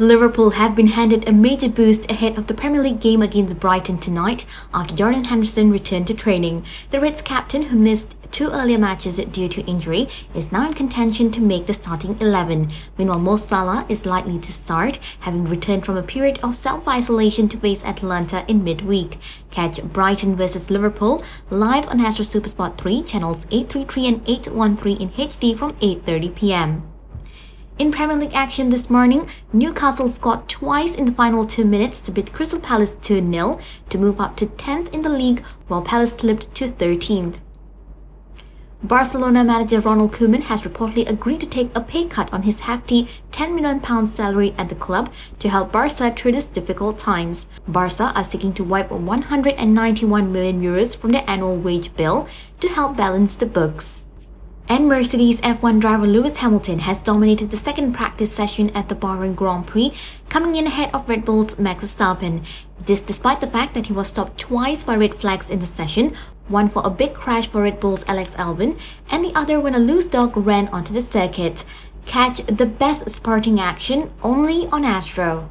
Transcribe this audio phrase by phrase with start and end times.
[0.00, 3.98] Liverpool have been handed a major boost ahead of the Premier League game against Brighton
[3.98, 6.64] tonight after Jordan Henderson returned to training.
[6.92, 11.32] The Reds captain, who missed two earlier matches due to injury, is now in contention
[11.32, 12.70] to make the starting 11.
[12.96, 17.58] Meanwhile, Mo Salah is likely to start, having returned from a period of self-isolation to
[17.58, 19.18] face Atalanta in midweek.
[19.50, 25.08] Catch Brighton vs Liverpool live on Astro Super Supersport 3, channels 833 and 813 in
[25.10, 26.82] HD from 8.30pm.
[27.78, 32.10] In Premier League action this morning, Newcastle scored twice in the final two minutes to
[32.10, 36.14] beat Crystal Palace 2 0 to move up to 10th in the league, while Palace
[36.14, 37.38] slipped to 13th.
[38.82, 43.08] Barcelona manager Ronald Koeman has reportedly agreed to take a pay cut on his hefty
[43.30, 47.46] £10 million salary at the club to help Barca through these difficult times.
[47.68, 52.26] Barca are seeking to wipe 191 million euros from their annual wage bill
[52.58, 54.04] to help balance the books.
[54.70, 59.34] And Mercedes F1 driver Lewis Hamilton has dominated the second practice session at the Bahrain
[59.34, 59.94] Grand Prix,
[60.28, 62.46] coming in ahead of Red Bull's Max Verstappen.
[62.84, 66.12] This despite the fact that he was stopped twice by red flags in the session,
[66.48, 68.78] one for a big crash for Red Bull's Alex Albon,
[69.10, 71.64] and the other when a loose dog ran onto the circuit.
[72.04, 75.48] Catch the best sporting action only on Astro.